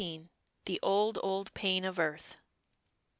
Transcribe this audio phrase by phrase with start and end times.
[0.65, 2.37] "The old, old pain of earth."